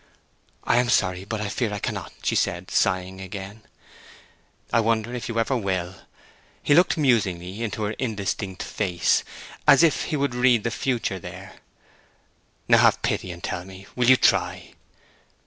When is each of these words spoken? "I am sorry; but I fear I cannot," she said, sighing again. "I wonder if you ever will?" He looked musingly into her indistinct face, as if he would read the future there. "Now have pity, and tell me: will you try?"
"I 0.63 0.77
am 0.77 0.89
sorry; 0.89 1.25
but 1.25 1.41
I 1.41 1.47
fear 1.47 1.71
I 1.71 1.77
cannot," 1.77 2.11
she 2.23 2.33
said, 2.33 2.71
sighing 2.71 3.21
again. 3.21 3.61
"I 4.73 4.79
wonder 4.79 5.13
if 5.13 5.29
you 5.29 5.37
ever 5.39 5.55
will?" 5.55 5.93
He 6.63 6.73
looked 6.73 6.97
musingly 6.97 7.61
into 7.61 7.83
her 7.83 7.91
indistinct 7.91 8.63
face, 8.63 9.23
as 9.67 9.83
if 9.83 10.05
he 10.05 10.15
would 10.17 10.33
read 10.33 10.63
the 10.63 10.71
future 10.71 11.19
there. 11.19 11.53
"Now 12.67 12.79
have 12.79 13.03
pity, 13.03 13.29
and 13.29 13.43
tell 13.43 13.63
me: 13.63 13.85
will 13.95 14.09
you 14.09 14.17
try?" 14.17 14.73